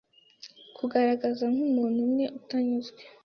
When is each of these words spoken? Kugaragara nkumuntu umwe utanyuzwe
Kugaragara 0.77 1.43
nkumuntu 1.53 1.99
umwe 2.07 2.25
utanyuzwe 2.39 3.01